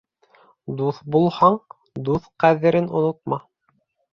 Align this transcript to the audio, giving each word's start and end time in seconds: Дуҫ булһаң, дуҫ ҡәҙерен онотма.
Дуҫ 0.79 1.01
булһаң, 1.17 1.59
дуҫ 2.09 2.27
ҡәҙерен 2.45 2.89
онотма. 3.03 3.43